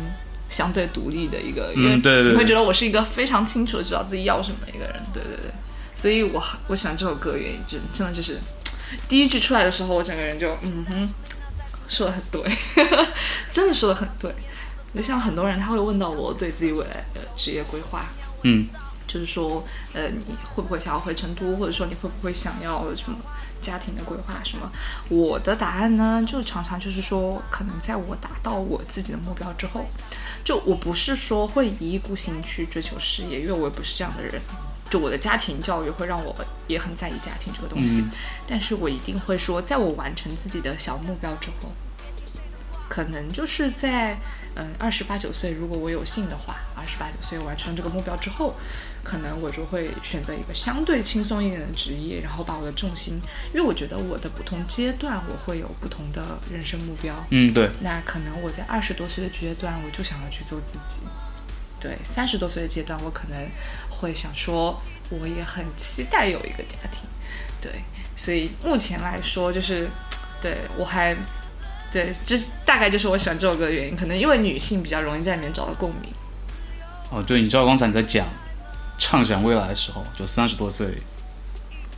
[0.52, 5.52] 相对独立的一个，因为对你会觉得我是一个非常清楚的知道自己要什么的一个人，对对对，
[5.96, 8.38] 所以我我喜欢这首歌原因真真的就是
[9.08, 11.10] 第一句出来的时候，我整个人就嗯哼，
[11.88, 12.44] 说的很对，
[13.50, 14.30] 真的说的很对，
[14.94, 18.06] 就像很多人他会问到我对自己未来的职业规划，
[18.44, 18.68] 嗯，
[19.08, 23.18] 就是说，呃，你会不会想要回成都，或者说你会不会想要什么
[23.62, 24.70] 家庭的规划什么？
[25.10, 29.86] 我的答案呢，就常常就是说，可能在我达到我自己的目标之后，
[30.44, 34.42] 就我不是说会一意孤行去追求事业，因为我也不是这样的人。
[34.90, 36.36] 就我的家庭教育会让我
[36.68, 38.04] 也很在意家庭这个东西，
[38.46, 41.72] 但是我一定会说，在我完成自己的小目标之后，
[42.90, 44.18] 可能就是在
[44.56, 48.54] 嗯二十八九岁，如果我有幸的话，二十八九岁完成这个目标之后，
[49.04, 53.20] 可能我就会选择一个相对轻松一点的职业，然后把我的重心，
[53.54, 56.22] 因为我觉得我的不同阶段我会有不同的
[56.52, 57.16] 人生目标。
[57.30, 61.02] 嗯，对，那可能我在二十多岁的阶段，我就想要去做自己。
[61.80, 63.38] 对，三十多岁的阶段，我可能
[63.90, 64.80] 会想说，
[65.10, 67.02] 我也很期待有一个家庭。
[67.60, 67.72] 对，
[68.16, 69.90] 所以目前来说，就是
[70.42, 71.16] 对我还
[71.92, 73.96] 对，这大概就是我喜欢这首歌的原因。
[73.96, 76.10] 可能因为女性比较容易在里面找到共鸣。
[77.10, 78.26] 哦，对，你知道刚才你在讲
[78.98, 80.88] 畅想未来的时候，就三十多岁，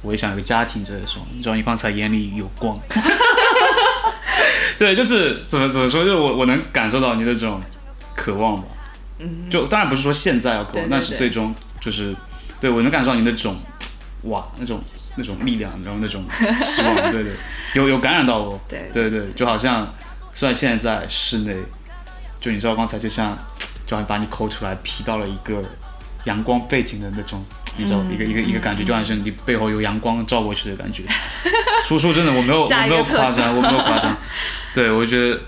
[0.02, 2.80] 我也想有个家庭这个时候，你知道你刚才眼里有光。
[4.80, 7.62] 对，就是怎么怎么说，就是我我能感受到你的这种
[8.16, 8.64] 渴望吧。
[9.20, 12.16] 嗯，就当然不是说现在要渴望，对对对但是最终就是
[12.60, 13.56] 对我能感受到你那种
[14.24, 14.82] 哇那种
[15.16, 16.26] 那种力量，然后那种
[16.60, 17.34] 希望， 对对，
[17.76, 18.60] 有有感染到我。
[18.68, 19.94] 对对对，就好像
[20.34, 21.56] 虽然现在在室内，
[22.40, 23.38] 就你知道刚才就像
[23.86, 25.62] 就好像把你抠出来 P 到了一个
[26.24, 27.44] 阳光背景的那种，
[27.78, 31.04] 你知道、一个一个一个感觉，就好像你背后有阳光照过去的感觉。
[31.88, 34.18] 说说真的，我没有我没有夸张，我没有夸张。
[34.74, 35.40] 对，我觉得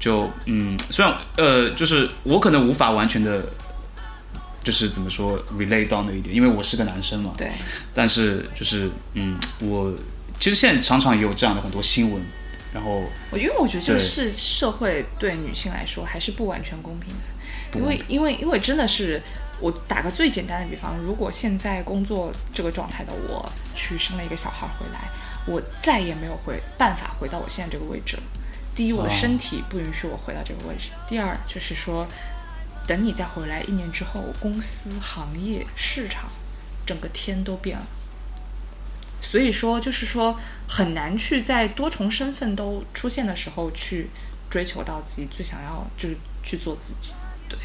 [0.00, 3.44] 就嗯，虽然呃，就是我可能无法完全的。
[4.62, 7.50] 就是怎么说 relate 到那一点，因为我是个男生嘛，对，
[7.92, 9.92] 但是就是嗯，我
[10.38, 12.22] 其实现在常常也有这样的很多新闻，
[12.72, 19.20] 然后我因为我觉得这个是社会对女性来说还是不完全公平的，因为因为因为真的是
[19.60, 25.10] 我打个最简单的比方，如果现在工作这个状态的我去生了一个小孩回来，
[25.46, 28.22] 我再也没有回办法回到我现在这个位置了。
[28.74, 29.12] 第一，我的哦。
[29.12, 32.06] 身体不允许我回到这个位置；第二，就是说，
[32.86, 36.30] 等你再回来一年之后，公司、行业、市场，
[36.84, 37.86] 整个天都变了。
[39.20, 44.10] 所以说，就是说很难去在多重身份都出现的时候去
[44.50, 47.14] 追求到自己最想要，就是去做自己，
[47.48, 47.56] 对，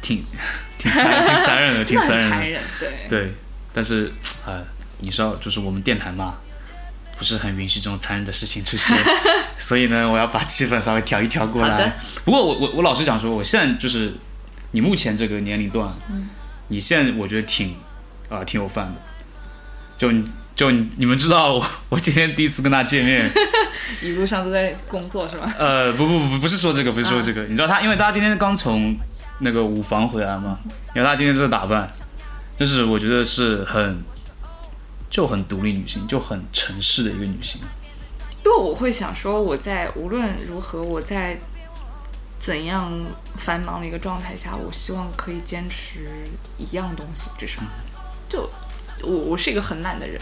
[0.00, 0.24] 挺
[0.78, 2.36] 挺残挺残忍的，挺残忍的。
[2.48, 3.06] 忍，对。
[3.08, 3.32] 对，
[3.72, 4.12] 但是
[4.46, 4.64] 呃，
[5.00, 6.38] 你知道，就是我们电台嘛，
[7.16, 8.96] 不是很允许这种残忍的事情出现，
[9.58, 11.98] 所以呢，我要把气氛稍微调一调过来。
[12.24, 14.14] 不过我我我老实讲说，我现在就是
[14.72, 16.28] 你目前这个年龄段，嗯。
[16.68, 17.74] 你现在我觉得挺
[18.30, 18.94] 啊、挺有范的，
[19.98, 20.24] 就你
[20.56, 23.30] 就你你们知道我 我今天第一次跟他见面，
[24.00, 25.52] 一路上都在工作是吧？
[25.58, 28.96] 呃，不不不，不是说这个，不是说这个，你知道他，因为他今天刚从
[29.40, 30.58] 那个舞房回来嘛，
[30.94, 31.86] 因为他今天这个打扮，
[32.58, 34.02] 就是我觉得是很
[35.12, 37.60] 就很独立女性，就很城市的一个女性。
[38.42, 41.38] 因为我会想说，我在无论如何，我在
[42.40, 42.90] 怎样
[43.36, 46.08] 繁忙的一个状态下，我希望可以坚持
[46.56, 47.60] 一样东西，至少
[48.26, 48.50] 就
[49.02, 50.18] 我我是一个很懒的人，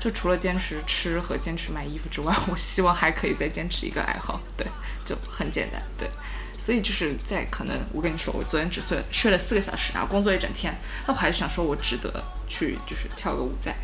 [0.00, 4.66] 就除了坚持吃和坚持买衣服之外，我希望还可以再坚持一个爱好， 对，
[5.04, 6.10] 就很简单，对。
[6.58, 10.74] 所以就是在可能，我跟你说，我昨天只睡睡了四个小时，然后工作一整天，
[11.06, 13.74] 那我还是想说，我值得去就是跳个舞在，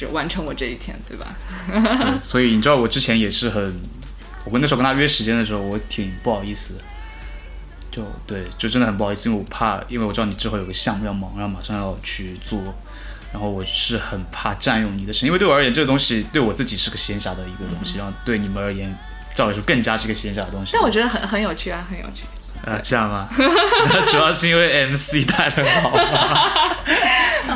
[0.00, 1.26] 就是完成我这一天，对吧？
[1.68, 3.80] 对所以你知道我之前也是很，
[4.44, 6.74] 我跟那时候跟他约时间的时候，我挺不好意思，
[7.92, 12.60] 就对，就真的很不好意思，因为我怕，因为我知道你之后有个项目要忙，然后马上要去做，
[13.32, 18.92] 然后我是很怕占用你的时间，因为对我而言，这个东西对我自己是个闲暇的一个东西，然后对你们而言，
[19.34, 20.72] 照理说更加是个闲暇的东西。
[20.74, 22.24] 但我觉得很很有趣啊，很有趣。
[22.64, 23.28] 啊，这样吗，
[24.10, 26.74] 主要是因为 MC 带的好吗？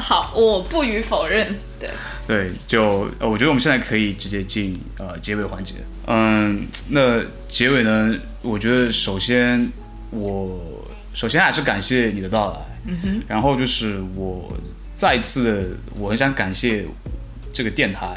[0.09, 1.55] 好，我不予否认。
[1.79, 1.91] 对，
[2.27, 5.75] 对，就呃，我觉得我们现在可以直接进呃结尾环节。
[6.07, 8.17] 嗯，那结尾呢？
[8.41, 9.71] 我觉得首先
[10.11, 10.83] 我
[11.13, 14.51] 首先还是感谢你的到来，嗯哼，然后就是我
[14.95, 16.87] 再一次的，我很想感谢
[17.53, 18.09] 这个电台。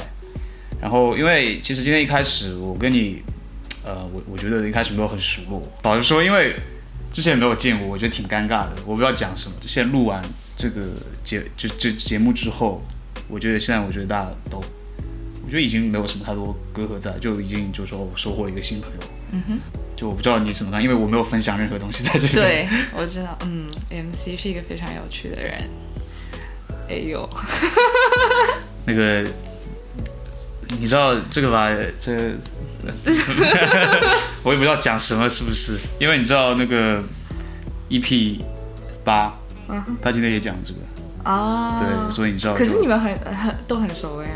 [0.81, 3.21] 然后因为其实今天一开始我跟你，
[3.83, 6.55] 呃，我我觉得一开始没有很熟络，老实说，因为
[7.11, 9.57] 之前没有见过，我觉得挺尴尬的，我不知道讲什么。
[9.65, 10.23] 现在录完
[10.61, 10.81] 这个
[11.23, 12.83] 节就这节目之后，
[13.27, 14.57] 我觉得现在我觉得大家都，
[15.43, 18.97] 我觉得已经没有什么太多隔阂在，就已经就是说我收获了一个新朋友。
[19.31, 19.57] 嗯哼，
[19.97, 22.33] 就我不知道你怎么看，因为我没有分享任何东西在这里。
[22.33, 25.67] 对， 我知道，嗯，MC 是一个非常有趣的人。
[26.87, 27.27] 哎呦，
[28.85, 29.25] 那个
[30.79, 31.69] 你知道这个吧？
[31.99, 32.35] 这
[34.43, 35.79] 我也不知道讲什么，是不是？
[35.99, 37.01] 因为你知道那个
[37.89, 38.39] EP
[39.03, 39.33] 八，
[40.01, 40.79] 他今天也讲这个。
[41.23, 42.53] 啊，对，所以你知道。
[42.55, 44.31] 可是你们很很都很熟了呀。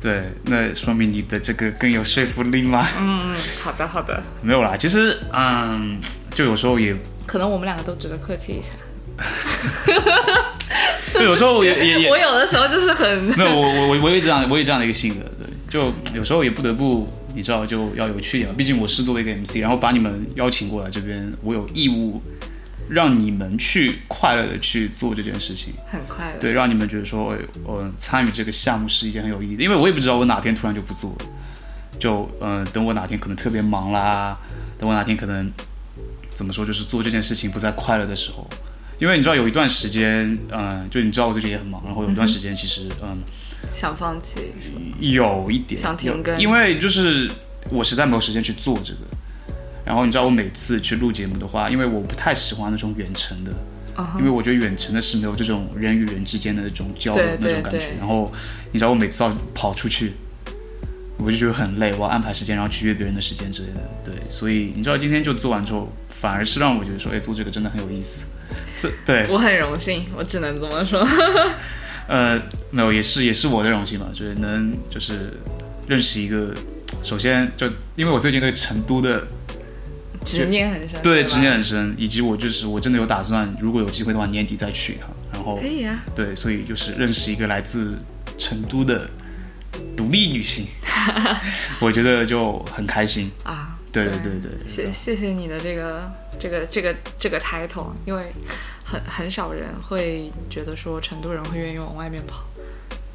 [0.00, 2.86] 对，那说明你的这个更有说服力吗？
[2.98, 4.22] 嗯，好的好的。
[4.40, 6.00] 没有啦，其实嗯，
[6.34, 8.70] 就有时候也，可能我们两个都值得客气一下。
[11.12, 13.06] 就有时候也也也， 我有的时候就是很
[13.36, 22.20] 没有我我我我也这样我也这样的一个性格，对，就有时候也不得不你知道就要有趣一点嘛，毕竟我是作为一个 MC，然后把你们邀请过来这边，我有义务
[22.92, 26.38] 让你们去快乐的去做这件事情，很快乐。
[26.38, 31.26] 对，让你们觉得说，哎，我参与这个项目是一件很有意义的，因为我也不知道我哪天突然就不做了，
[31.98, 34.38] 就嗯、呃等我哪天可能特别忙啦，
[34.78, 35.50] 等我哪天可能
[36.34, 38.46] 怎么说，就是做这件事情不再快乐的时候，
[38.98, 43.22] 因为你知道有一段时间，嗯、就你知道我最近也很忙，然后有一段时间其实嗯。
[43.70, 44.52] 想放弃？
[44.98, 47.30] 有一点想停更因为就是
[47.70, 49.00] 我实在没有时间去做这个。
[49.84, 53.52] 然后你知道我每次去录节目的话，因为我不太喜欢那种远程的
[54.18, 57.88] 因为我觉得远程的是没有这种人与人之间的那种交流那种感觉。
[57.98, 58.32] 然后
[58.70, 60.12] 你知道我每次要跑出去，
[61.18, 63.80] 我就觉得很累，我要安排时间，然后去约别人的时间之类的。
[64.04, 68.24] 对，所以你知道今天就做完之后，反而是让我觉得说，哎，做这个真的很有意思。
[68.76, 71.06] 这对， 我很荣幸，我只能这么说。
[72.08, 75.34] 呃，没有，也是也是我的荣幸嘛，就是能就是
[75.86, 76.54] 认识一个，
[77.02, 79.26] 首先就因为我最近对成都的
[80.24, 85.08] 执念很深，对执念很深，以及我就是我真的有打算，如果有机会的话，年底再去一趟。
[85.32, 87.98] 然后可以啊，对，所以就是认识一个来自
[88.36, 89.08] 成都的
[89.96, 90.66] 独立女性，
[91.80, 93.30] 我觉得就很开心。
[93.42, 98.32] 啊，对对对对，谢谢谢你的这个这个这个这个 title，因为
[98.84, 102.44] 很很少人会觉得说成都人会愿意往外面跑。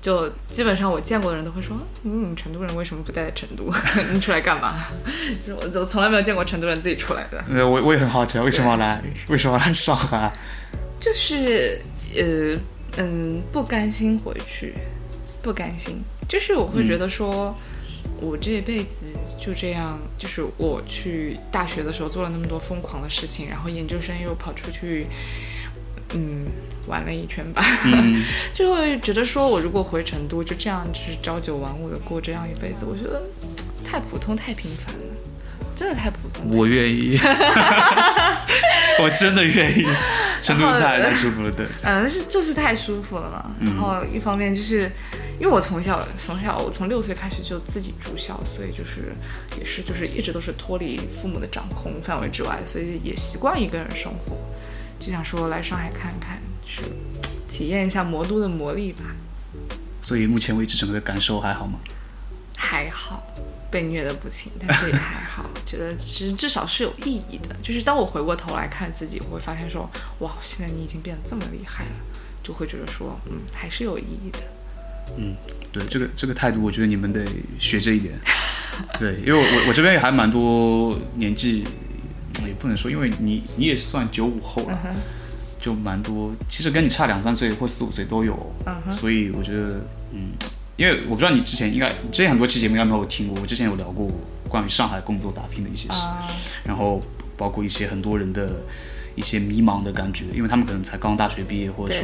[0.02, 3.70] 就基本上我见过的人都会说，嗯，成都人为什么不待在成都？
[4.14, 4.74] 你出来干嘛？
[5.62, 7.44] 我就从来没有见过成都人自己出来的。
[7.50, 9.02] 呃，我我也很好奇，为什么要来？
[9.28, 10.32] 为什么要来上海？
[11.00, 11.82] 就是
[12.16, 12.58] 呃
[12.98, 14.74] 嗯不甘心回去，
[15.42, 16.02] 不甘心。
[16.28, 17.56] 就是我会觉得说，
[18.20, 19.08] 我这一辈子
[19.40, 25.08] 就这样，就是我去大学的时候做了那么多疯狂的事情，然后研究生又跑出去，
[26.14, 26.46] 嗯，
[26.88, 28.22] 玩了一圈吧，嗯
[28.54, 33.22] 就会觉得说我如果回成都就这样就是朝九晚五的过这样一辈子，我觉得
[33.84, 35.04] 太普通太平凡了，
[35.76, 36.48] 真的太普通。
[36.50, 37.18] 我愿意，
[39.00, 39.86] 我真的愿意。
[40.40, 41.66] 成都太太舒服了，对。
[41.82, 43.52] 嗯，是就是太舒服了嘛。
[43.66, 44.84] 然后一方面就是，
[45.40, 49.16] 因为我从小从小我从六岁开始就自己住校，所以就是
[49.58, 54.38] 也是就是一直都是脱离父母的掌控范围之外，所以也习惯一个人生活，
[55.00, 56.92] 就想说来上海看看，就是
[57.52, 59.04] 体验一下魔都的魔力吧。
[60.02, 61.80] 所以目前为止整个的感受还好吗？
[62.58, 63.24] 还好，
[63.70, 67.56] 被虐的不轻，但是也还好， 觉得其实至少是有意义的。
[67.62, 69.90] 就是当我回过头来看自己，我会发现说，
[70.20, 71.92] 哇，现在你已经变得这么厉害了，
[72.44, 74.40] 就会觉得说，嗯，还是有意义的。
[75.18, 75.36] 嗯，
[75.72, 77.26] 对，这个这个态度，我觉得你们得
[77.60, 78.14] 学这一点。
[79.00, 81.64] 对，因为我我我这边也还蛮多年纪
[82.46, 84.80] 也不能说，因为你你也算九五后了，
[85.60, 88.38] 就蛮多，其实跟你差两三岁或四五岁都有，
[88.92, 90.30] 所以我觉得，嗯，
[90.76, 94.10] 因为我不知道你之前应该之前很多期节目应该没有听过，我之前有聊过
[94.48, 96.00] 关于上海工作打拼的一些事，
[96.64, 97.02] 然后
[97.36, 98.52] 包括一些很多人的
[99.16, 102.04] 一些迷茫的感觉，因为他们可能才刚大学毕业，或者说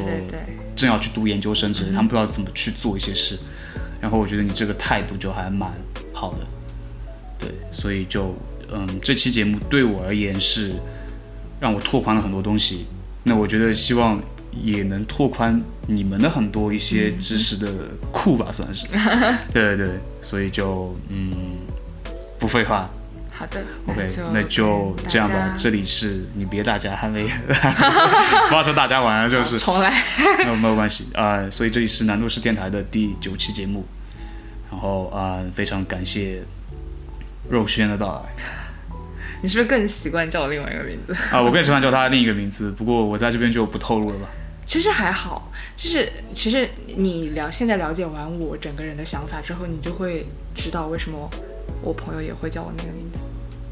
[0.76, 3.38] 正要去读研究生之类，他们不知道怎么去做一些事。
[4.02, 5.72] 然后我觉得你这个态度就还蛮
[6.14, 6.40] 好的，
[7.40, 8.36] 对，所以就
[8.74, 10.74] 嗯，这期节目对我而言是
[11.60, 12.86] 让我拓宽了很多东西。
[13.24, 14.22] 那我觉得希望
[14.52, 17.72] 也能拓宽你们的很多一些知识的
[18.12, 18.88] 库吧，算是。
[19.54, 19.90] 对对对，
[20.22, 21.32] 所以就嗯，
[22.38, 22.90] 不废话
[23.32, 25.56] 好的，OK，那就这样吧。
[25.58, 27.26] 这里是你别大家还没，
[28.50, 29.92] 不要说大家晚安，就 是重来。
[30.38, 33.86] 没有没有关系啊、呃所以这里是南都市电台的第九期节目，
[34.70, 36.44] 然后啊、呃非常感谢
[37.50, 38.44] 肉轩的到来
[39.44, 41.14] 你是不是更习惯叫我另外一个名字？
[41.36, 44.30] 啊、我更喜欢叫他另一个名字，不过我在这边就不透露了吧。
[44.66, 50.26] 其实还好，就是其实你了现在了解完我整个人的想法之后，你就会
[50.56, 51.30] 知道为什么
[51.82, 53.20] 我朋友也会叫我那个名字，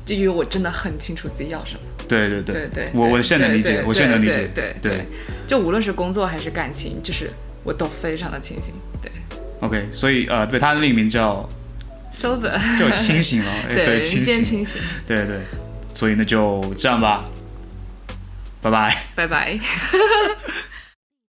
[0.05, 1.82] 就因为我真的很清楚自己要什么。
[2.05, 5.05] 对对对对对，我我现在能理解，我现在能理解，对对对，
[5.47, 7.32] 就无论是工作还是感情，就是
[7.63, 8.74] 我都非常的清醒。
[9.01, 9.09] 对
[9.61, 11.47] OK，所以呃，对他的另一个名叫
[12.14, 14.66] ，sober，就清醒了， 哎对，清醒。
[15.07, 15.41] 对对，
[15.93, 17.26] 所以那就这样吧，
[18.62, 19.03] 拜拜。
[19.16, 19.59] 拜拜。